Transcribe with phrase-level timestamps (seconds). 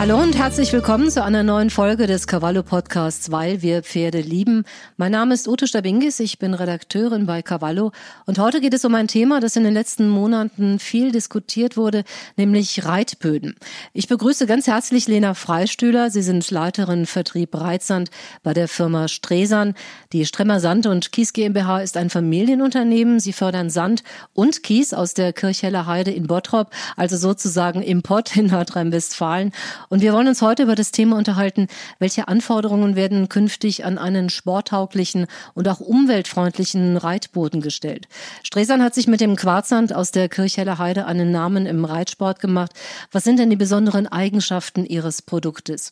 [0.00, 4.64] Hallo und herzlich willkommen zu einer neuen Folge des Cavallo Podcasts, weil wir Pferde lieben.
[4.96, 7.92] Mein Name ist Ute Stabingis, ich bin Redakteurin bei Cavallo
[8.24, 12.04] und heute geht es um ein Thema, das in den letzten Monaten viel diskutiert wurde,
[12.38, 13.56] nämlich Reitböden.
[13.92, 16.08] Ich begrüße ganz herzlich Lena Freistühler.
[16.08, 18.08] Sie sind Leiterin Vertrieb Reitsand
[18.42, 19.74] bei der Firma Stresan.
[20.14, 23.20] Die Stremmer Sand und Kies GmbH ist ein Familienunternehmen.
[23.20, 28.34] Sie fördern Sand und Kies aus der Kirchheller Heide in Bottrop, also sozusagen im Pott
[28.34, 29.52] in Nordrhein-Westfalen.
[29.90, 31.66] Und wir wollen uns heute über das Thema unterhalten,
[31.98, 38.06] welche Anforderungen werden künftig an einen sporttauglichen und auch umweltfreundlichen Reitboden gestellt.
[38.44, 42.70] Stresan hat sich mit dem Quarzsand aus der Kirchheller Heide einen Namen im Reitsport gemacht.
[43.10, 45.90] Was sind denn die besonderen Eigenschaften Ihres Produktes?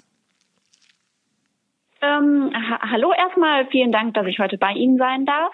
[2.01, 5.52] Ähm, ha hallo erstmal, vielen Dank, dass ich heute bei Ihnen sein darf.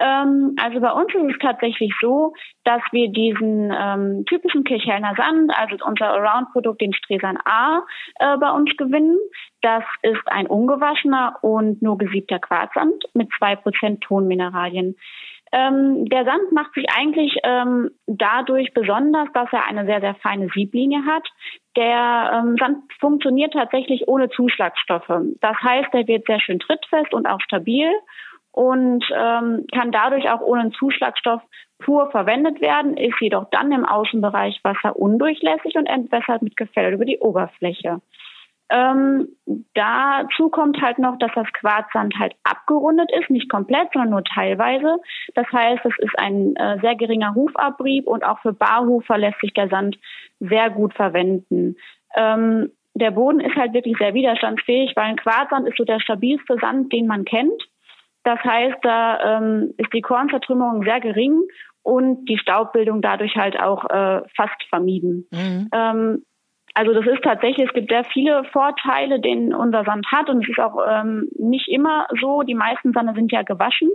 [0.00, 2.32] Ähm, also bei uns ist es tatsächlich so,
[2.64, 7.82] dass wir diesen ähm, typischen Kirchhellner Sand, also unser Around-Produkt, den Stresan A,
[8.20, 9.18] äh, bei uns gewinnen.
[9.60, 14.96] Das ist ein ungewaschener und nur gesiebter Quarzsand mit zwei Prozent Tonmineralien.
[15.52, 20.48] Ähm, der Sand macht sich eigentlich ähm, dadurch besonders, dass er eine sehr, sehr feine
[20.54, 21.28] Sieblinie hat.
[21.76, 25.12] Der ähm, Sand funktioniert tatsächlich ohne Zuschlagstoffe.
[25.40, 27.90] Das heißt, er wird sehr schön trittfest und auch stabil
[28.52, 31.40] und ähm, kann dadurch auch ohne Zuschlagstoff
[31.78, 37.18] pur verwendet werden, ist jedoch dann im Außenbereich wasserundurchlässig und entwässert mit Gefälle über die
[37.18, 38.00] Oberfläche.
[38.72, 39.28] Ähm,
[39.74, 44.96] dazu kommt halt noch, dass das Quarzsand halt abgerundet ist, nicht komplett, sondern nur teilweise.
[45.34, 49.52] Das heißt, es ist ein äh, sehr geringer Hufabrieb und auch für Barhufer lässt sich
[49.52, 49.98] der Sand
[50.40, 51.76] sehr gut verwenden.
[52.16, 56.56] Ähm, der Boden ist halt wirklich sehr widerstandsfähig, weil ein Quarzsand ist so der stabilste
[56.58, 57.62] Sand, den man kennt.
[58.24, 61.42] Das heißt, da ähm, ist die Kornzertrümmerung sehr gering
[61.82, 65.26] und die Staubbildung dadurch halt auch äh, fast vermieden.
[65.30, 65.68] Mhm.
[65.74, 66.24] Ähm,
[66.74, 70.48] also das ist tatsächlich, es gibt sehr viele Vorteile, den unser Sand hat und es
[70.48, 72.42] ist auch ähm, nicht immer so.
[72.42, 73.90] Die meisten Sande sind ja gewaschen,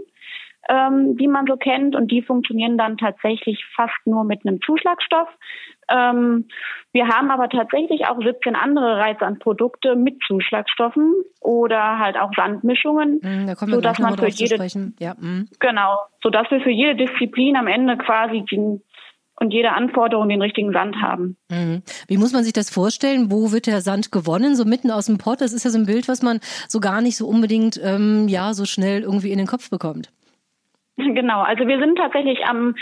[0.70, 5.28] ähm, die man so kennt und die funktionieren dann tatsächlich fast nur mit einem Zuschlagstoff.
[5.90, 6.48] Ähm,
[6.92, 13.48] wir haben aber tatsächlich auch 17 andere Reitsandprodukte mit Zuschlagstoffen oder halt auch Sandmischungen, mm,
[13.48, 14.58] da kommen wir sodass man für jede
[15.00, 15.48] ja, mm.
[15.60, 18.82] genau, so dass wir für jede Disziplin am Ende quasi den
[19.40, 21.38] und jede Anforderung den richtigen Sand haben.
[21.50, 21.84] Mhm.
[22.08, 23.32] Wie muss man sich das vorstellen?
[23.32, 24.56] Wo wird der Sand gewonnen?
[24.56, 25.42] So mitten aus dem Pott?
[25.42, 28.54] Das ist ja so ein Bild, was man so gar nicht so unbedingt ähm, ja
[28.54, 30.10] so schnell irgendwie in den Kopf bekommt.
[30.98, 32.74] Genau, also wir sind tatsächlich am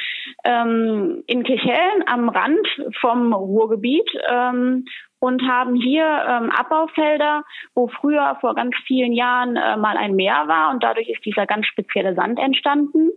[0.46, 2.66] ähm, in Kirchhellen am Rand
[3.02, 4.86] vom Ruhrgebiet ähm,
[5.20, 10.48] und haben hier ähm, Abbaufelder, wo früher vor ganz vielen Jahren äh, mal ein Meer
[10.48, 13.12] war und dadurch ist dieser ganz spezielle Sand entstanden.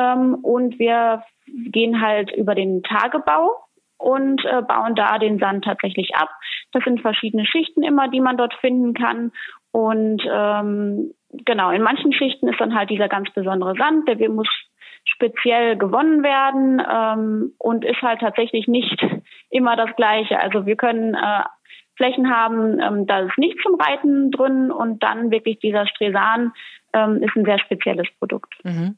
[0.00, 3.54] Ähm, und wir gehen halt über den Tagebau
[3.98, 6.30] und äh, bauen da den Sand tatsächlich ab.
[6.72, 9.32] Das sind verschiedene Schichten immer, die man dort finden kann.
[9.72, 14.48] Und ähm, genau, in manchen Schichten ist dann halt dieser ganz besondere Sand, der muss
[15.04, 19.04] speziell gewonnen werden ähm, und ist halt tatsächlich nicht
[19.50, 20.38] immer das Gleiche.
[20.38, 21.42] Also wir können äh,
[21.96, 26.52] Flächen haben, ähm, da ist nichts zum Reiten drin und dann wirklich dieser Stresan
[26.92, 28.52] ähm, ist ein sehr spezielles Produkt.
[28.64, 28.96] Mhm.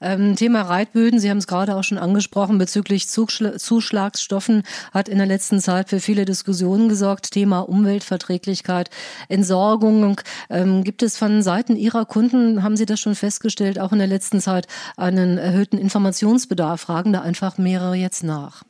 [0.00, 4.62] Ähm, Thema Reitböden, Sie haben es gerade auch schon angesprochen, bezüglich Zuschl Zuschlagsstoffen
[4.92, 7.30] hat in der letzten Zeit für viele Diskussionen gesorgt.
[7.32, 8.90] Thema Umweltverträglichkeit,
[9.28, 10.20] Entsorgung.
[10.50, 14.08] Ähm, gibt es von Seiten Ihrer Kunden, haben Sie das schon festgestellt, auch in der
[14.08, 14.66] letzten Zeit
[14.96, 16.80] einen erhöhten Informationsbedarf?
[16.80, 18.62] Fragen da einfach mehrere jetzt nach.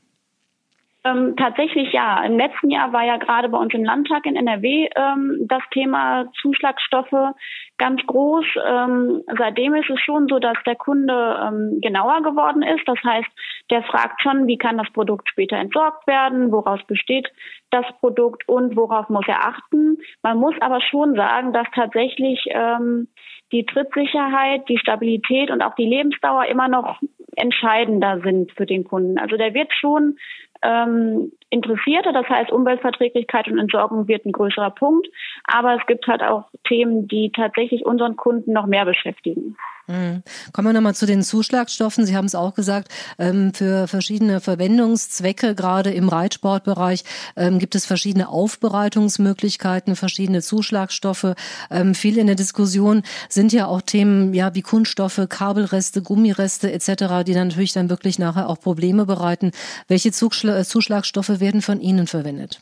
[1.09, 2.23] Ähm, tatsächlich ja.
[2.25, 6.27] Im letzten Jahr war ja gerade bei uns im Landtag in NRW ähm, das Thema
[6.41, 7.35] Zuschlagstoffe
[7.79, 8.45] ganz groß.
[8.67, 12.87] Ähm, seitdem ist es schon so, dass der Kunde ähm, genauer geworden ist.
[12.87, 13.29] Das heißt,
[13.71, 17.29] der fragt schon, wie kann das Produkt später entsorgt werden, woraus besteht
[17.71, 19.99] das Produkt und worauf muss er achten.
[20.23, 23.09] Man muss aber schon sagen, dass tatsächlich ähm,
[23.53, 27.01] die Trittsicherheit, die Stabilität und auch die Lebensdauer immer noch
[27.37, 29.19] entscheidender sind für den Kunden.
[29.19, 30.17] Also der wird schon
[30.63, 35.09] ähm, Interessierte, das heißt Umweltverträglichkeit und Entsorgung wird ein größerer Punkt,
[35.45, 39.57] aber es gibt halt auch Themen, die tatsächlich unseren Kunden noch mehr beschäftigen.
[39.89, 40.23] Mhm.
[40.53, 42.05] Kommen wir nochmal zu den Zuschlagstoffen.
[42.05, 42.89] Sie haben es auch gesagt,
[43.19, 47.05] ähm, für verschiedene Verwendungszwecke, gerade im Reitsportbereich,
[47.37, 51.35] ähm, gibt es verschiedene Aufbereitungsmöglichkeiten, verschiedene Zuschlagstoffe.
[51.71, 57.25] Ähm, viel in der Diskussion sind ja auch Themen ja wie Kunststoffe, Kabelreste, Gummireste etc.,
[57.27, 59.53] die dann natürlich dann wirklich nachher auch Probleme bereiten.
[59.89, 62.61] Welche Zuschlagstoffe werden von Ihnen verwendet?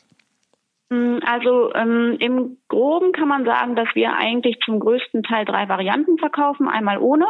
[0.89, 5.67] Mm, also ähm, im Groben kann man sagen, dass wir eigentlich zum größten Teil drei
[5.67, 6.67] Varianten verkaufen.
[6.67, 7.25] Einmal ohne,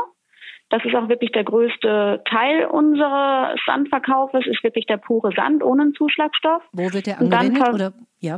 [0.70, 5.84] Das ist auch wirklich der größte Teil unseres Sandverkaufes, ist wirklich der pure Sand ohne
[5.84, 6.62] einen Zuschlagstoff.
[6.74, 7.70] Wo wird der angewendet?
[7.74, 8.38] Oder, ja.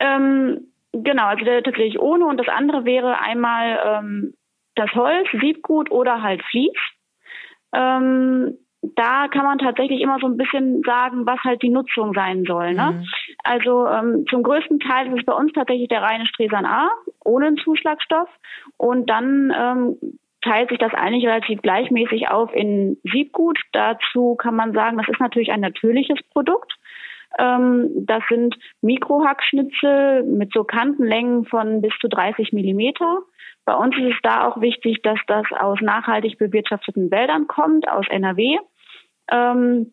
[0.00, 4.34] Ähm, genau, also der tatsächlich ohne und das andere wäre einmal ähm,
[4.74, 6.76] das Holz, Siebgut oder halt Vlies.
[7.72, 8.58] Ähm,
[8.96, 12.74] da kann man tatsächlich immer so ein bisschen sagen, was halt die Nutzung sein soll.
[12.74, 12.92] Ne?
[12.92, 13.06] Mhm.
[13.42, 16.90] Also ähm, zum größten Teil ist es bei uns tatsächlich der reine Stresan A
[17.24, 18.28] ohne einen Zuschlagstoff
[18.76, 19.96] und dann ähm,
[20.42, 23.58] teilt sich das eigentlich relativ gleichmäßig auf in Siebgut.
[23.72, 26.74] Dazu kann man sagen, das ist natürlich ein natürliches Produkt.
[27.38, 33.20] Ähm, das sind Mikrohackschnitzel mit so Kantenlängen von bis zu 30 Millimeter.
[33.64, 38.06] Bei uns ist es da auch wichtig, dass das aus nachhaltig bewirtschafteten Wäldern kommt, aus
[38.08, 38.58] NRW.
[39.30, 39.92] Ähm,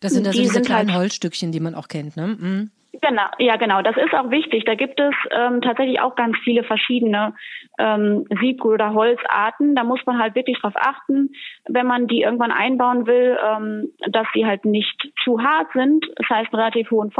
[0.00, 2.36] das sind also die diese sind kleinen halt, Holzstückchen, die man auch kennt, ne?
[2.38, 2.70] Mhm.
[3.00, 4.64] Genau, ja genau, das ist auch wichtig.
[4.64, 7.34] Da gibt es ähm, tatsächlich auch ganz viele verschiedene
[7.78, 9.74] ähm, Siebgut- oder Holzarten.
[9.74, 11.30] Da muss man halt wirklich drauf achten,
[11.66, 16.28] wenn man die irgendwann einbauen will, ähm, dass die halt nicht zu hart sind, das
[16.28, 17.10] heißt einen relativ hohen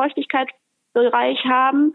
[0.92, 1.94] Feuchtigkeitsbereich haben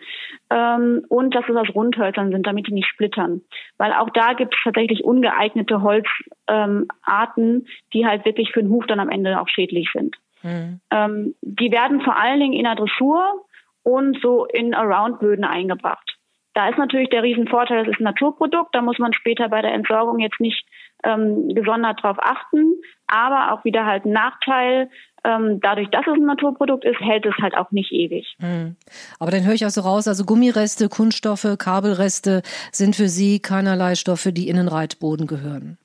[0.50, 3.42] ähm, und dass es aus Rundhölzern sind, damit die nicht splittern.
[3.78, 8.86] Weil auch da gibt es tatsächlich ungeeignete Holzarten, ähm, die halt wirklich für den Huf
[8.88, 10.16] dann am Ende auch schädlich sind.
[10.44, 10.80] Mhm.
[10.92, 13.46] Ähm, die werden vor allen Dingen in der Dressur
[13.84, 16.18] und so in Around-Böden eingebracht.
[16.54, 19.74] Da ist natürlich der Riesenvorteil, das ist ein Naturprodukt, da muss man später bei der
[19.74, 20.66] Entsorgung jetzt nicht
[21.04, 22.74] ähm, gesondert drauf achten,
[23.06, 24.90] aber auch wieder halt ein Nachteil,
[25.62, 28.36] dadurch, dass es ein Naturprodukt ist, hält es halt auch nicht ewig.
[28.40, 28.76] Mhm.
[29.20, 32.42] Aber dann höre ich auch so raus, also Gummireste, Kunststoffe, Kabelreste
[32.72, 35.78] sind für Sie keinerlei Stoffe, die in den Reitboden gehören.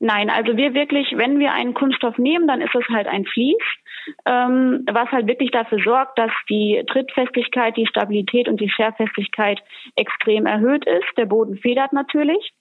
[0.00, 3.56] Nein, also wir wirklich, wenn wir einen Kunststoff nehmen, dann ist es halt ein Vlies,
[4.26, 9.60] ähm, was halt wirklich dafür sorgt, dass die Trittfestigkeit, die Stabilität und die Scherfestigkeit
[9.96, 11.16] extrem erhöht ist.
[11.16, 12.52] Der Boden federt natürlich.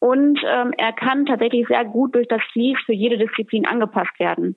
[0.00, 4.56] Und ähm, er kann tatsächlich sehr gut durch das Vlies für jede Disziplin angepasst werden.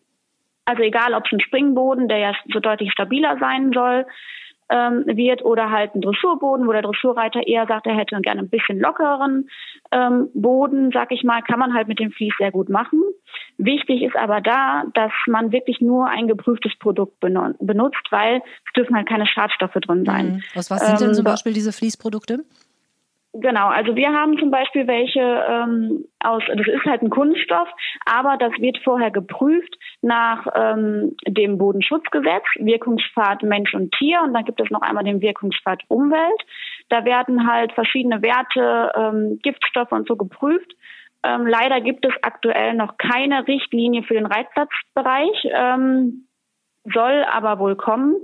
[0.65, 4.05] Also egal, ob es ein Springboden, der ja so deutlich stabiler sein soll,
[4.69, 8.49] ähm, wird oder halt ein Dressurboden, wo der Dressurreiter eher sagt, er hätte gerne ein
[8.49, 9.49] bisschen lockeren
[9.91, 13.01] ähm, Boden, sag ich mal, kann man halt mit dem Vlies sehr gut machen.
[13.57, 18.95] Wichtig ist aber da, dass man wirklich nur ein geprüftes Produkt benutzt, weil es dürfen
[18.95, 20.25] halt keine Schadstoffe drin sein.
[20.25, 20.43] Mhm.
[20.55, 22.43] Aus was sind denn ähm, zum Beispiel diese Fließprodukte?
[23.35, 27.67] Genau, also wir haben zum Beispiel welche ähm, aus, das ist halt ein Kunststoff,
[28.05, 34.45] aber das wird vorher geprüft nach ähm, dem Bodenschutzgesetz, Wirkungspfad Mensch und Tier und dann
[34.45, 36.41] gibt es noch einmal den Wirkungspfad Umwelt.
[36.89, 40.71] Da werden halt verschiedene Werte, ähm, Giftstoffe und so geprüft.
[41.23, 46.27] Ähm, leider gibt es aktuell noch keine Richtlinie für den Reitplatzbereich, ähm,
[46.83, 48.15] soll aber wohl kommen.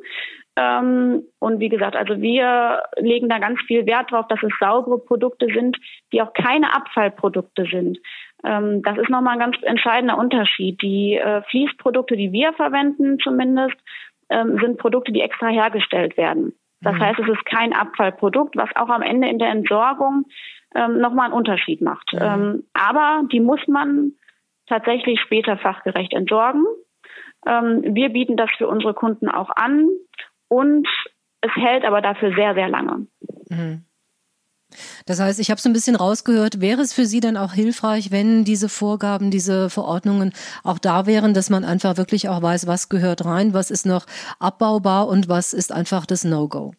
[0.60, 5.00] Ähm, und wie gesagt, also wir legen da ganz viel Wert drauf, dass es saubere
[5.00, 5.78] Produkte sind,
[6.12, 7.98] die auch keine Abfallprodukte sind.
[8.44, 10.82] Ähm, das ist nochmal ein ganz entscheidender Unterschied.
[10.82, 13.78] Die äh, Fließprodukte, die wir verwenden zumindest,
[14.30, 16.54] ähm, sind Produkte, die extra hergestellt werden.
[16.82, 17.00] Das mhm.
[17.00, 20.26] heißt, es ist kein Abfallprodukt, was auch am Ende in der Entsorgung
[20.76, 22.12] ähm, nochmal einen Unterschied macht.
[22.14, 22.20] Mhm.
[22.22, 24.14] Ähm, aber die muss man
[24.68, 26.66] tatsächlich später fachgerecht entsorgen.
[27.46, 29.88] Ähm, wir bieten das für unsere Kunden auch an
[30.50, 30.88] und
[31.42, 33.08] es hält aber dafür sehr, sehr lange.
[33.50, 33.86] Mhm.
[35.08, 38.12] Das heißt, ich habe so ein bisschen rausgehört, wäre es für Sie dann auch hilfreich,
[38.12, 40.32] wenn diese Vorgaben, diese Verordnungen
[40.64, 44.06] auch da wären, dass man einfach wirklich auch weiß, was gehört rein, was ist noch
[44.40, 46.74] abbaubar und was ist einfach das No-Go?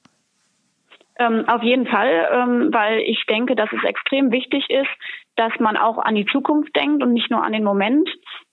[1.18, 4.88] Ähm, auf jeden Fall, ähm, weil ich denke, dass es extrem wichtig ist,
[5.36, 8.08] dass man auch an die Zukunft denkt und nicht nur an den Moment.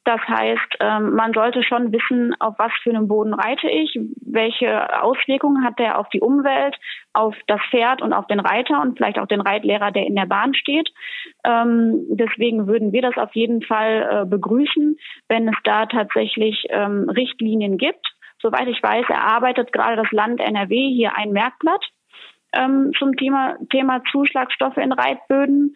[0.08, 5.04] Das heißt, ähm, man sollte schon wissen, auf was für einem Boden reite ich, welche
[5.04, 6.78] Auswirkungen hat der auf die Umwelt,
[7.12, 10.26] auf das Pferd und auf den Reiter und vielleicht auch den Reitlehrer, der in der
[10.26, 10.88] Bahn steht.
[11.44, 14.96] Ähm, deswegen würden wir das auf jeden Fall äh, begrüßen,
[15.28, 18.08] wenn es da tatsächlich ähm, Richtlinien gibt.
[18.42, 21.84] Soweit ich weiß, erarbeitet gerade das Land NRW hier ein Merkblatt
[22.98, 25.76] zum Thema, Thema Zuschlagstoffe in Reitböden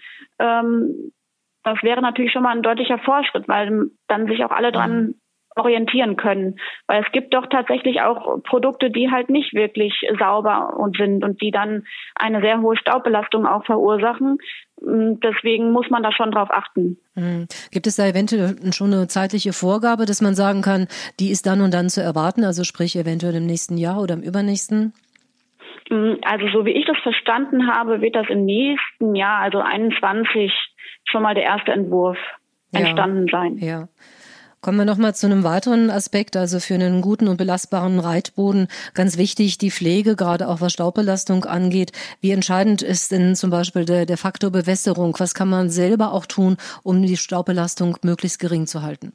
[1.63, 5.15] das wäre natürlich schon mal ein deutlicher Fortschritt, weil dann sich auch alle dran mhm.
[5.55, 6.59] orientieren können.
[6.87, 11.41] Weil es gibt doch tatsächlich auch Produkte, die halt nicht wirklich sauber und sind und
[11.41, 14.37] die dann eine sehr hohe Staubbelastung auch verursachen.
[14.81, 16.97] Mm, deswegen muss man da schon drauf achten.
[17.15, 17.47] Mhm.
[17.71, 20.87] Gibt es da eventuell schon eine zeitliche Vorgabe, dass man sagen kann,
[21.19, 24.23] die ist dann und dann zu erwarten, also sprich eventuell im nächsten Jahr oder im
[24.23, 24.93] übernächsten?
[25.91, 30.51] Mm, also so wie ich das verstanden habe, wird das im nächsten Jahr, also 21,
[31.05, 32.17] schon mal der erste Entwurf
[32.71, 33.57] entstanden sein.
[33.57, 33.87] Ja.
[34.61, 39.17] Kommen wir nochmal zu einem weiteren Aspekt, also für einen guten und belastbaren Reitboden ganz
[39.17, 41.93] wichtig die Pflege, gerade auch was Staubbelastung angeht.
[42.21, 45.15] Wie entscheidend ist denn zum Beispiel der, der Faktor Bewässerung?
[45.17, 49.13] Was kann man selber auch tun, um die Staubbelastung möglichst gering zu halten?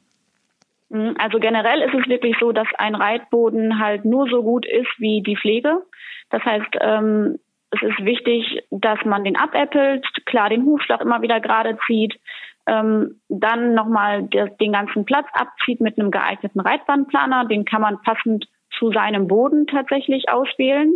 [0.89, 4.91] Mhm, also generell ist es wirklich so, dass ein Reitboden halt nur so gut ist
[4.97, 5.81] wie die Pflege.
[6.29, 7.39] Das heißt, ähm,
[7.71, 12.17] es ist wichtig, dass man den abäppelt, klar den Hufschlag immer wieder gerade zieht,
[12.67, 17.45] ähm, dann nochmal den ganzen Platz abzieht mit einem geeigneten Reitbandplaner.
[17.45, 18.47] Den kann man passend
[18.77, 20.93] zu seinem Boden tatsächlich auswählen.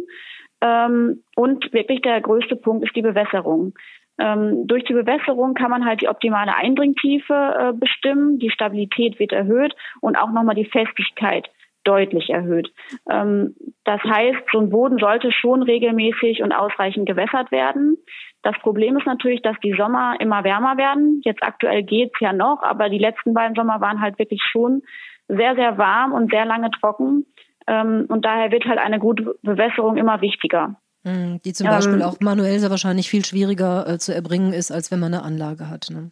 [0.61, 3.73] Ähm, und wirklich der größte Punkt ist die Bewässerung.
[4.19, 9.31] Ähm, durch die Bewässerung kann man halt die optimale Eindringtiefe äh, bestimmen, die Stabilität wird
[9.31, 11.49] erhöht und auch nochmal die Festigkeit
[11.83, 12.71] deutlich erhöht.
[13.09, 17.97] Ähm, das heißt, so ein Boden sollte schon regelmäßig und ausreichend gewässert werden.
[18.43, 21.21] Das Problem ist natürlich, dass die Sommer immer wärmer werden.
[21.23, 24.81] Jetzt aktuell geht's ja noch, aber die letzten beiden Sommer waren halt wirklich schon
[25.27, 27.25] sehr, sehr warm und sehr lange trocken.
[27.67, 30.75] Ähm, und daher wird halt eine gute Bewässerung immer wichtiger.
[31.03, 34.71] Hm, die zum Beispiel ähm, auch manuell sehr wahrscheinlich viel schwieriger äh, zu erbringen ist,
[34.71, 35.89] als wenn man eine Anlage hat.
[35.89, 36.11] Ne?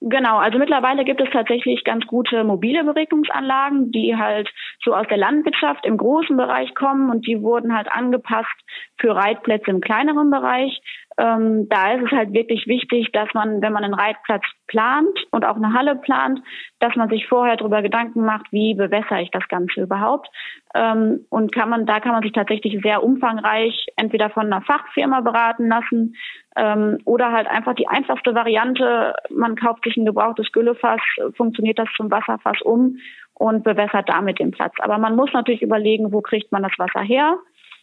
[0.00, 4.50] Genau, also mittlerweile gibt es tatsächlich ganz gute mobile Beregnungsanlagen, die halt
[4.84, 8.50] so aus der Landwirtschaft im großen Bereich kommen und die wurden halt angepasst
[8.98, 10.80] für Reitplätze im kleineren Bereich.
[11.18, 15.44] Ähm, da ist es halt wirklich wichtig, dass man, wenn man einen Reitplatz plant und
[15.44, 16.40] auch eine Halle plant,
[16.78, 20.28] dass man sich vorher darüber Gedanken macht, wie bewässere ich das Ganze überhaupt.
[20.74, 25.20] Ähm, und kann man, da kann man sich tatsächlich sehr umfangreich entweder von einer Fachfirma
[25.20, 26.16] beraten lassen
[26.56, 31.00] ähm, oder halt einfach die einfachste Variante, man kauft sich ein gebrauchtes Güllefass,
[31.36, 32.96] funktioniert das zum Wasserfass um
[33.34, 34.74] und bewässert damit den Platz.
[34.78, 37.38] Aber man muss natürlich überlegen, wo kriegt man das Wasser her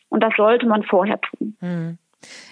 [0.10, 1.56] und das sollte man vorher tun.
[1.60, 1.98] Hm.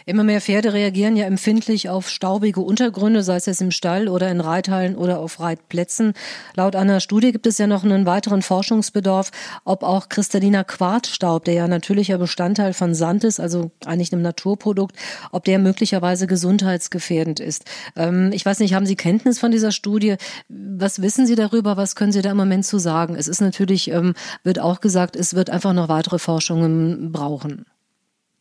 [0.05, 4.31] Immer mehr Pferde reagieren ja empfindlich auf staubige Untergründe, sei es jetzt im Stall oder
[4.31, 6.13] in Reithallen oder auf Reitplätzen.
[6.55, 9.31] Laut einer Studie gibt es ja noch einen weiteren Forschungsbedarf,
[9.65, 14.95] ob auch kristalliner Quarzstaub, der ja natürlicher Bestandteil von Sand ist, also eigentlich einem Naturprodukt,
[15.33, 17.65] ob der möglicherweise gesundheitsgefährdend ist.
[17.97, 20.15] Ähm, ich weiß nicht, haben Sie Kenntnis von dieser Studie?
[20.47, 21.75] Was wissen Sie darüber?
[21.75, 23.15] Was können Sie da im Moment zu sagen?
[23.15, 27.65] Es ist natürlich, ähm, wird auch gesagt, es wird einfach noch weitere Forschungen brauchen.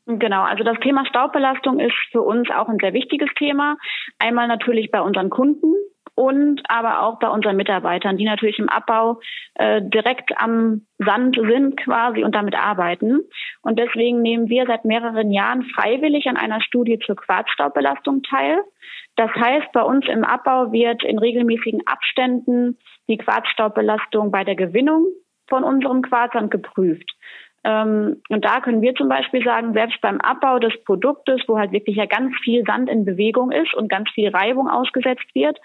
[0.06, 3.76] Genau, also das Thema Staubbelastung ist für uns auch ein sehr wichtiges Thema.
[4.20, 5.74] Einmal natürlich bei unseren Kunden
[6.14, 9.20] und aber auch bei unseren Mitarbeitern, die natürlich im Abbau
[9.54, 13.20] äh, direkt am Sand sind quasi und damit arbeiten.
[13.62, 18.60] Und deswegen nehmen wir seit mehreren Jahren freiwillig an einer Studie zur Quarzstaubbelastung teil.
[19.16, 25.06] Das heißt, bei uns im Abbau wird in regelmäßigen Abständen die Quarzstaubbelastung bei der Gewinnung
[25.48, 27.10] von unserem Quarzsand geprüft.
[27.66, 31.72] Ähm, und da können wir zum Beispiel sagen, selbst beim Abbau des Produktes, wo halt
[31.72, 35.58] wirklich ja ganz viel Sand in Bewegung ist und ganz viel Reibung ausgesetzt wird,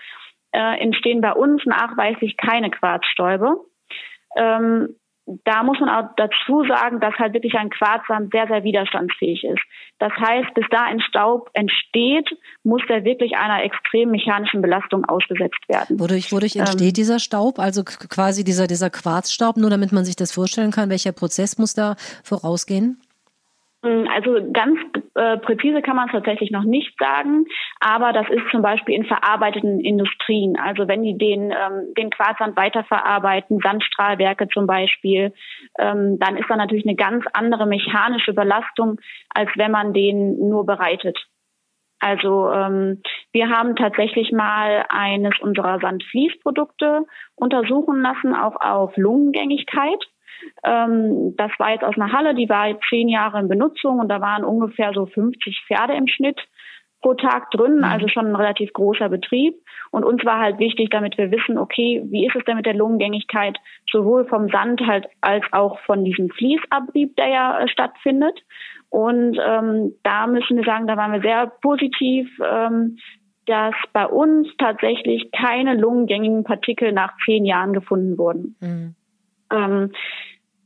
[0.52, 3.58] äh, entstehen bei uns nachweislich keine Quarzstäube.
[4.36, 9.44] Ähm, da muss man auch dazu sagen, dass halt wirklich ein Quarzsand sehr, sehr widerstandsfähig
[9.44, 9.62] ist.
[10.00, 12.28] Das heißt, bis da ein Staub entsteht,
[12.64, 16.00] muss der wirklich einer extremen mechanischen Belastung ausgesetzt werden.
[16.00, 17.60] Wodurch, wodurch entsteht ähm, dieser Staub?
[17.60, 21.74] Also quasi dieser, dieser Quarzstaub, nur damit man sich das vorstellen kann, welcher Prozess muss
[21.74, 23.00] da vorausgehen?
[23.84, 24.80] Mm, also ganz
[25.16, 27.46] äh, präzise kann man es tatsächlich noch nicht sagen,
[27.80, 30.58] aber das ist zum Beispiel in verarbeiteten Industrien.
[30.58, 35.34] Also wenn die den, ähm, den Quarzsand weiterverarbeiten, Sandstrahlwerke zum Beispiel,
[35.80, 40.66] ähm, dann ist da natürlich eine ganz andere mechanische Belastung, als wenn man den nur
[40.66, 41.18] bereitet.
[42.00, 50.04] Also ähm, wir haben tatsächlich mal eines unserer Sandfließprodukte untersuchen lassen, auch auf Lungengängigkeit.
[50.64, 54.22] Ähm, das war jetzt aus einer Halle, die war zehn Jahre in Benutzung und da
[54.22, 56.40] waren ungefähr so 50 Pferde im Schnitt
[57.02, 57.84] pro Tag drin, mhm.
[57.84, 59.56] also schon ein relativ großer Betrieb.
[59.90, 62.76] Und uns war halt wichtig, damit wir wissen, okay, wie ist es denn mit der
[62.76, 63.58] Lungengängigkeit,
[63.92, 68.40] sowohl vom Sand halt als auch von diesem Fließabrieb, der ja äh, stattfindet.
[68.90, 72.98] Und ähm, da müssen wir sagen, da waren wir sehr positiv, ähm,
[73.46, 78.56] dass bei uns tatsächlich keine lungengängigen Partikel nach zehn Jahren gefunden wurden.
[78.62, 78.96] Mhm.
[79.52, 79.92] Ähm,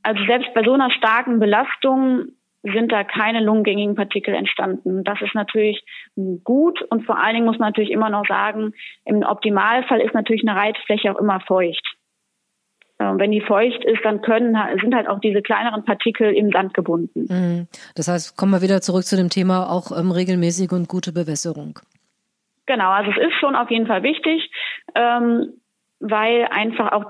[0.05, 2.27] also selbst bei so einer starken Belastung
[2.63, 5.03] sind da keine lungengängigen Partikel entstanden.
[5.03, 5.83] Das ist natürlich
[6.43, 8.73] gut und vor allen Dingen muss man natürlich immer noch sagen,
[9.05, 11.95] im Optimalfall ist natürlich eine Reitfläche auch immer feucht.
[12.97, 16.73] Und wenn die feucht ist, dann können, sind halt auch diese kleineren Partikel im Sand
[16.73, 17.25] gebunden.
[17.29, 17.67] Mhm.
[17.95, 21.79] Das heißt, kommen wir wieder zurück zu dem Thema auch ähm, regelmäßige und gute Bewässerung.
[22.67, 24.49] Genau, also es ist schon auf jeden Fall wichtig,
[24.95, 25.53] ähm,
[25.99, 27.05] weil einfach auch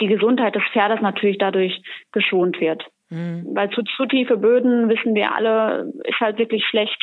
[0.00, 2.84] die Gesundheit des Pferdes natürlich dadurch geschont wird.
[3.10, 3.46] Mhm.
[3.52, 7.00] Weil zu, zu tiefe Böden, wissen wir alle, ist halt wirklich schlecht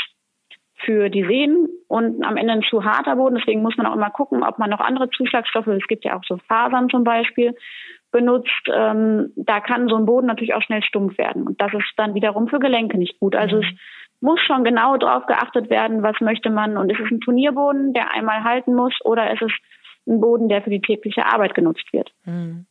[0.86, 3.36] für die Sehnen und am Ende ein zu harter Boden.
[3.36, 6.24] Deswegen muss man auch immer gucken, ob man noch andere Zuschlagstoffe, es gibt ja auch
[6.27, 7.56] so Fasern zum Beispiel,
[8.12, 8.70] benutzt.
[8.72, 11.48] Ähm, da kann so ein Boden natürlich auch schnell stumpf werden.
[11.48, 13.36] Und das ist dann wiederum für Gelenke nicht gut.
[13.36, 13.63] Also mhm.
[13.63, 13.68] es
[14.22, 16.77] muss schon genau darauf geachtet werden, was möchte man.
[16.77, 19.51] Und ist es ein Turnierboden, der einmal halten muss, oder ist es
[20.08, 22.12] ein Boden, der für die tägliche Arbeit genutzt wird?
[22.25, 22.67] Mhm.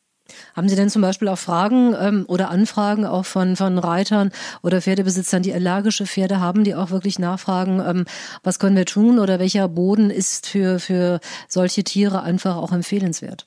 [0.57, 4.31] Haben Sie denn zum Beispiel auch Fragen ähm, oder Anfragen auch von, von Reitern
[4.63, 8.05] oder Pferdebesitzern, die allergische Pferde haben, die auch wirklich nachfragen, ähm,
[8.43, 13.47] was können wir tun oder welcher Boden ist für, für solche Tiere einfach auch empfehlenswert?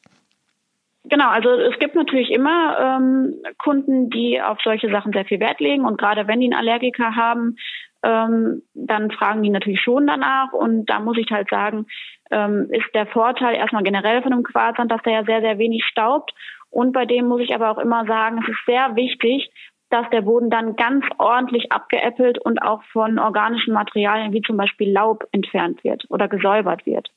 [1.06, 5.60] Genau, also es gibt natürlich immer ähm, Kunden, die auf solche Sachen sehr viel Wert
[5.60, 5.86] legen.
[5.86, 7.56] Und gerade wenn die einen Allergiker haben,
[8.04, 10.54] ähm, dann fragen die natürlich schon danach.
[10.54, 11.88] Und da muss ich halt sagen,
[12.32, 15.84] ähm, ist der Vorteil erstmal generell von einem Quarzsand, dass der ja sehr, sehr wenig
[15.86, 16.34] staubt
[16.70, 19.52] und bei dem muss ich aber auch immer sagen, es ist sehr wichtig,
[19.90, 24.92] dass der Boden dann ganz ordentlich abgeäppelt und auch von organischen Materialien wie zum Beispiel
[24.92, 27.10] Laub entfernt wird oder gesäubert wird.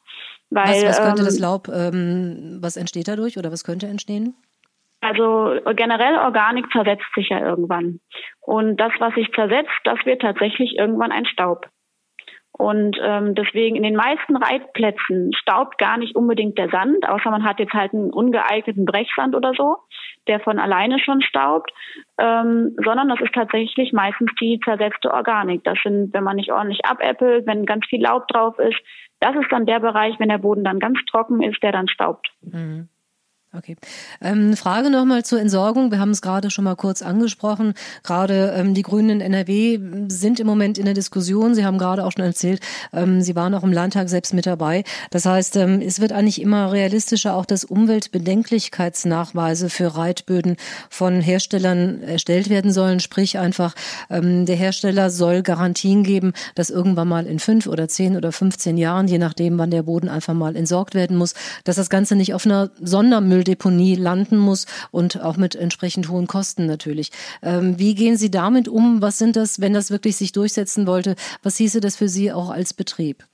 [0.51, 4.35] Weil, was, was könnte ähm, das Laub, ähm, was entsteht dadurch oder was könnte entstehen?
[5.01, 8.01] Also generell Organik zersetzt sich ja irgendwann.
[8.41, 11.67] Und das, was sich zersetzt, das wird tatsächlich irgendwann ein Staub.
[12.53, 17.45] Und ähm, deswegen in den meisten Reitplätzen staubt gar nicht unbedingt der Sand, außer man
[17.45, 19.79] hat jetzt halt einen ungeeigneten Brechsand oder so,
[20.29, 21.73] der von alleine schon staubt,
[22.19, 25.65] ähm, sondern das ist tatsächlich meistens die zersetzte Organik.
[25.65, 28.79] Das sind, wenn man nicht ordentlich abäppelt, wenn ganz viel Laub drauf ist,
[29.21, 32.29] das ist dann der Bereich, wenn der Boden dann ganz trocken ist, der dann staubt.
[32.43, 32.89] Mhm.
[33.55, 33.77] Okay.
[34.23, 35.91] Ähm, Frage nochmal zur Entsorgung.
[35.91, 37.75] Wir haben es gerade schon mal kurz angesprochen.
[38.03, 39.79] Gerade ähm, die Grünen in NRW
[40.09, 41.55] sind im Moment in der Diskussion.
[41.55, 42.63] Sie haben gerade auch schon erzählt,
[42.95, 44.85] ähm, Sie waren auch im Landtag selbst mit dabei.
[45.11, 50.57] Das heißt, ähm, es wird eigentlich immer realistischer, auch dass Umweltbedenklichkeitsnachweise für Reitböden
[50.89, 53.01] von Herstellern erstellt werden sollen.
[53.01, 53.75] Sprich einfach,
[54.09, 58.79] ähm, der Hersteller soll Garantien geben, dass irgendwann mal in fünf oder zehn oder 15
[58.79, 62.33] Jahren, je nachdem, wann der Boden einfach mal entsorgt werden muss, dass das Ganze nicht
[62.33, 67.11] auf einer Sondermüll Mülldeponie landen muss und auch mit entsprechend hohen Kosten natürlich.
[67.43, 69.03] Ähm, wie gehen Sie damit um?
[69.03, 71.17] Was sind das, wenn das wirklich sich durchsetzen wollte?
[71.43, 73.25] Was hieße das für Sie auch als Betrieb?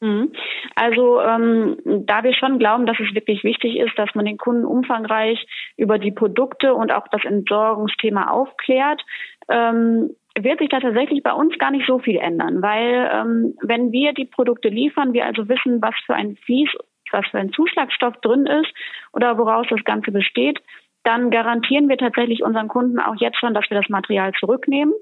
[0.00, 0.32] Mhm.
[0.74, 4.64] Also ähm, da wir schon glauben, dass es wirklich wichtig ist, dass man den Kunden
[4.64, 9.02] umfangreich über die Produkte und auch das Entsorgungsthema aufklärt,
[9.48, 13.92] ähm, wird sich da tatsächlich bei uns gar nicht so viel ändern, weil ähm, wenn
[13.92, 16.70] wir die Produkte liefern, wir also wissen, was für ein Fies
[17.12, 18.72] was für ein Zuschlagstoff drin ist
[19.12, 20.60] oder woraus das Ganze besteht,
[21.02, 24.94] dann garantieren wir tatsächlich unseren Kunden auch jetzt schon, dass wir das Material zurücknehmen.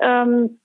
[0.00, 0.60] Ähm,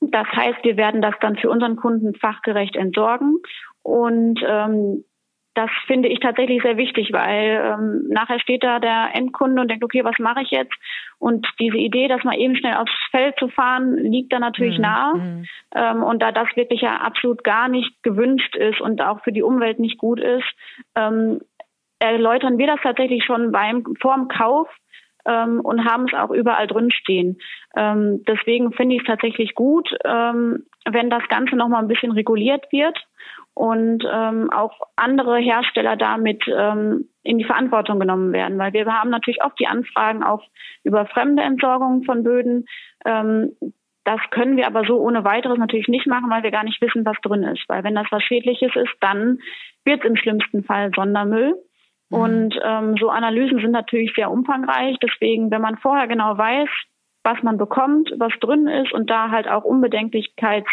[0.00, 3.38] das heißt, wir werden das dann für unseren Kunden fachgerecht entsorgen
[3.82, 5.04] und ähm,
[5.54, 9.84] das finde ich tatsächlich sehr wichtig, weil ähm, nachher steht da der Endkunde und denkt,
[9.84, 10.74] okay, was mache ich jetzt?
[11.18, 14.82] Und diese Idee, dass man eben schnell aufs Feld zu fahren, liegt da natürlich mhm.
[14.82, 15.14] nahe.
[15.14, 15.44] Mhm.
[15.74, 19.42] Ähm, und da das wirklich ja absolut gar nicht gewünscht ist und auch für die
[19.42, 20.46] Umwelt nicht gut ist,
[20.96, 21.40] ähm,
[22.00, 24.68] erläutern wir das tatsächlich schon beim vorm Kauf
[25.26, 27.38] ähm, und haben es auch überall drin stehen.
[27.76, 32.12] Ähm, deswegen finde ich es tatsächlich gut, ähm, wenn das Ganze noch mal ein bisschen
[32.12, 32.98] reguliert wird
[33.54, 38.58] und ähm, auch andere Hersteller damit ähm, in die Verantwortung genommen werden.
[38.58, 40.42] Weil wir haben natürlich oft die Anfragen auch
[40.82, 42.66] über fremde Entsorgung von Böden.
[43.04, 43.52] Ähm,
[44.04, 47.06] das können wir aber so ohne weiteres natürlich nicht machen, weil wir gar nicht wissen,
[47.06, 47.64] was drin ist.
[47.68, 49.38] Weil wenn das was Schädliches ist, dann
[49.84, 51.54] wird es im schlimmsten Fall Sondermüll.
[52.10, 52.18] Mhm.
[52.18, 54.98] Und ähm, so Analysen sind natürlich sehr umfangreich.
[55.02, 56.68] Deswegen, wenn man vorher genau weiß,
[57.24, 60.68] was man bekommt, was drin ist und da halt auch Unbedenklichkeits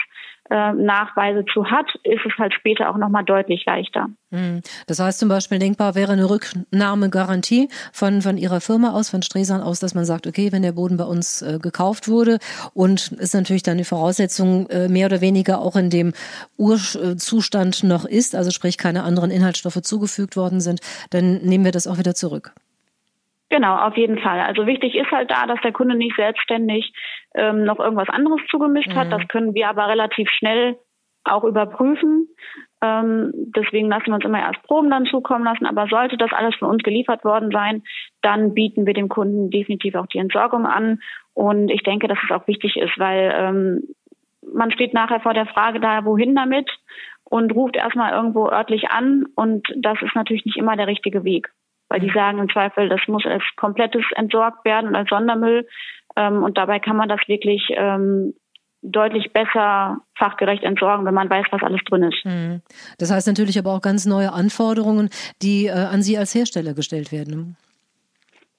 [0.52, 4.08] Nachweise zu hat, ist es halt später auch nochmal deutlich leichter.
[4.32, 4.62] Hm.
[4.86, 9.62] Das heißt zum Beispiel denkbar wäre eine Rücknahmegarantie von, von Ihrer Firma aus, von Stresan
[9.62, 12.38] aus, dass man sagt, okay, wenn der Boden bei uns äh, gekauft wurde
[12.74, 16.12] und ist natürlich dann die Voraussetzung äh, mehr oder weniger auch in dem
[16.58, 21.88] Urzustand noch ist, also sprich keine anderen Inhaltsstoffe zugefügt worden sind, dann nehmen wir das
[21.88, 22.54] auch wieder zurück.
[23.52, 24.40] Genau, auf jeden Fall.
[24.40, 26.94] Also wichtig ist halt da, dass der Kunde nicht selbstständig
[27.36, 28.96] ähm, noch irgendwas anderes zugemischt mhm.
[28.96, 29.12] hat.
[29.12, 30.78] Das können wir aber relativ schnell
[31.26, 32.30] auch überprüfen.
[32.82, 35.66] Ähm, deswegen lassen wir uns immer erst Proben dann zukommen lassen.
[35.66, 37.84] Aber sollte das alles von uns geliefert worden sein,
[38.22, 41.02] dann bieten wir dem Kunden definitiv auch die Entsorgung an.
[41.34, 43.84] Und ich denke, dass es auch wichtig ist, weil ähm,
[44.54, 46.72] man steht nachher vor der Frage da, wohin damit
[47.26, 49.26] und ruft erstmal irgendwo örtlich an.
[49.36, 51.50] Und das ist natürlich nicht immer der richtige Weg
[51.92, 55.68] weil die sagen im Zweifel, das muss als komplettes entsorgt werden und als Sondermüll.
[56.16, 58.34] Ähm, und dabei kann man das wirklich ähm,
[58.82, 62.26] deutlich besser fachgerecht entsorgen, wenn man weiß, was alles drin ist.
[62.26, 62.62] Mhm.
[62.98, 65.10] Das heißt natürlich aber auch ganz neue Anforderungen,
[65.42, 67.58] die äh, an Sie als Hersteller gestellt werden.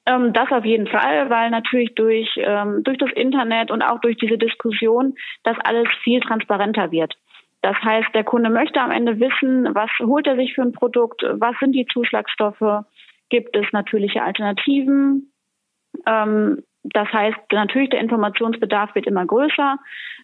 [0.05, 4.18] Ähm, das auf jeden Fall, weil natürlich durch, ähm, durch das Internet und auch durch
[4.18, 7.14] diese Diskussion das alles viel transparenter wird.
[7.62, 11.23] Das heißt, der Kunde möchte am Ende wissen, was holt er sich für ein Produkt,
[11.23, 12.85] was sind die Zuschlagstoffe,
[13.33, 15.33] gibt es natürliche Alternativen.
[16.07, 19.79] Ähm, das heißt, natürlich der Informationsbedarf wird immer größer.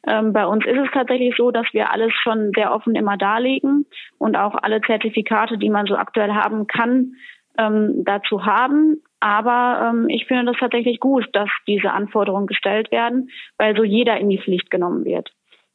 [0.06, 3.86] Ähm, bei uns ist es tatsächlich so, dass wir alles schon sehr offen immer darlegen
[4.18, 7.14] und auch alle Zertifikate, die man so aktuell haben kann,
[7.56, 9.02] ähm, dazu haben.
[9.20, 14.18] Aber ähm, ich finde das tatsächlich gut, dass diese Anforderungen gestellt werden, weil so jeder
[14.18, 15.30] in die Pflicht genommen wird.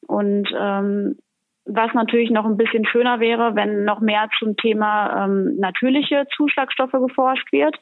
[0.06, 1.17] Und ähm,
[1.65, 6.91] was natürlich noch ein bisschen schöner wäre, wenn noch mehr zum Thema ähm, natürliche Zuschlagstoffe
[6.91, 7.76] geforscht wird,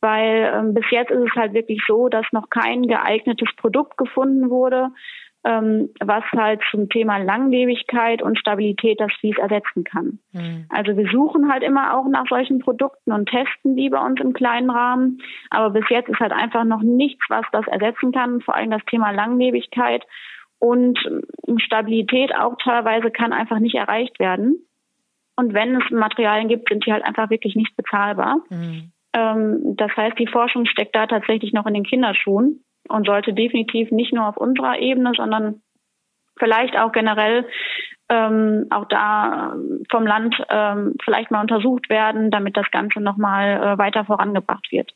[0.00, 4.50] weil ähm, bis jetzt ist es halt wirklich so, dass noch kein geeignetes Produkt gefunden
[4.50, 4.88] wurde,
[5.44, 10.18] ähm, was halt zum Thema Langlebigkeit und Stabilität das Vlies ersetzen kann.
[10.32, 10.66] Mhm.
[10.68, 14.32] Also wir suchen halt immer auch nach solchen Produkten und testen die bei uns im
[14.32, 15.18] kleinen Rahmen,
[15.50, 18.84] aber bis jetzt ist halt einfach noch nichts, was das ersetzen kann, vor allem das
[18.86, 20.04] Thema Langlebigkeit
[20.60, 20.98] und
[21.56, 24.66] Stabilität auch teilweise kann einfach nicht erreicht werden.
[25.36, 28.42] Und wenn es Materialien gibt, sind die halt einfach wirklich nicht bezahlbar.
[28.50, 28.92] Mhm.
[29.14, 33.90] Ähm, das heißt, die Forschung steckt da tatsächlich noch in den Kinderschuhen und sollte definitiv
[33.90, 35.62] nicht nur auf unserer Ebene, sondern
[36.38, 37.46] vielleicht auch generell
[38.10, 39.54] ähm, auch da
[39.90, 44.92] vom Land ähm, vielleicht mal untersucht werden, damit das Ganze nochmal äh, weiter vorangebracht wird.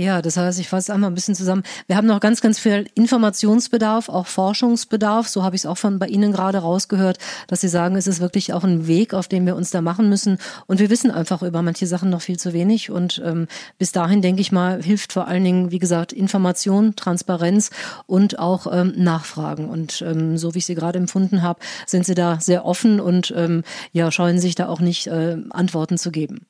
[0.00, 1.64] Ja, das heißt, ich fasse einmal ein bisschen zusammen.
[1.88, 5.26] Wir haben noch ganz, ganz viel Informationsbedarf, auch Forschungsbedarf.
[5.26, 8.20] So habe ich es auch von bei Ihnen gerade rausgehört, dass Sie sagen, es ist
[8.20, 10.38] wirklich auch ein Weg, auf dem wir uns da machen müssen.
[10.68, 12.92] Und wir wissen einfach über manche Sachen noch viel zu wenig.
[12.92, 17.70] Und ähm, bis dahin, denke ich mal, hilft vor allen Dingen, wie gesagt, Information, Transparenz
[18.06, 19.68] und auch ähm, Nachfragen.
[19.68, 23.34] Und ähm, so wie ich Sie gerade empfunden habe, sind Sie da sehr offen und
[23.36, 26.46] ähm, ja, scheuen sich da auch nicht, äh, Antworten zu geben.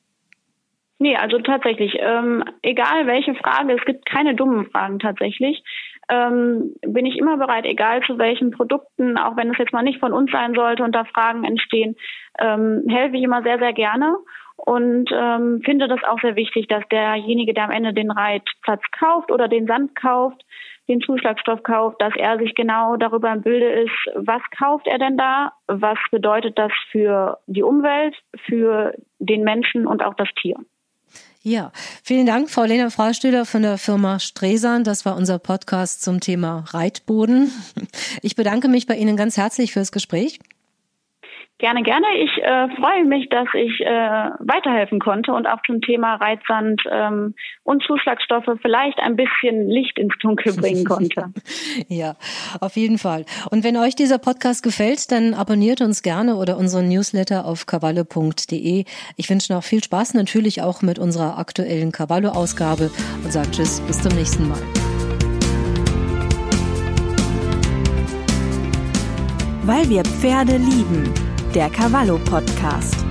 [1.01, 5.63] Nee, also tatsächlich, ähm, egal welche Frage, es gibt keine dummen Fragen tatsächlich.
[6.09, 9.99] Ähm, bin ich immer bereit, egal zu welchen Produkten, auch wenn es jetzt mal nicht
[9.99, 11.95] von uns sein sollte und da Fragen entstehen,
[12.39, 14.17] ähm, helfe ich immer sehr, sehr gerne
[14.57, 19.31] und ähm, finde das auch sehr wichtig, dass derjenige, der am Ende den Reitplatz kauft
[19.31, 20.43] oder den Sand kauft,
[20.89, 25.15] den Zuschlagstoff kauft, dass er sich genau darüber im Bilde ist, was kauft er denn
[25.15, 28.15] da, was bedeutet das für die Umwelt,
[28.47, 30.55] für den Menschen und auch das Tier.
[31.41, 31.71] Ja,
[32.03, 34.83] vielen Dank, Frau Lena Freistühler von der Firma Stresan.
[34.83, 37.51] Das war unser Podcast zum Thema Reitboden.
[38.21, 40.39] Ich bedanke mich bei Ihnen ganz herzlich fürs Gespräch.
[41.59, 42.07] Gerne, gerne.
[42.23, 47.35] Ich äh, freue mich, dass ich äh, weiterhelfen konnte und auch zum Thema Reizsand ähm,
[47.63, 51.33] und Zuschlagstoffe vielleicht ein bisschen Licht ins Dunkel bringen konnte.
[51.89, 52.15] ja,
[52.61, 53.25] auf jeden Fall.
[53.51, 58.85] Und wenn euch dieser Podcast gefällt, dann abonniert uns gerne oder unseren Newsletter auf cavallo.de.
[59.17, 62.89] Ich wünsche noch viel Spaß natürlich auch mit unserer aktuellen Cavallo-Ausgabe
[63.21, 64.61] und sage Tschüss, bis zum nächsten Mal.
[69.63, 73.08] Weil wir Pferde lieben der Cavallo Podcast.